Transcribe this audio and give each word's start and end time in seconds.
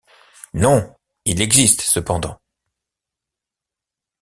Non! 0.55 0.95
il 1.25 1.43
existe 1.43 1.81
cependant. 1.81 2.41